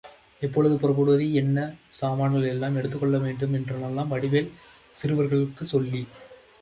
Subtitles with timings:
[0.39, 1.57] எப்பொழுது புறப்படுவது, என்ன
[1.89, 4.51] சாமான்கள் எல்லாம் எடுத்துக்கொள்ள வேண்டும் என்றெல்லாம் வடிவேல்
[4.95, 6.49] சிறுவர்களுக்குச் சொல்லிக் கொண்டிருந்தார்.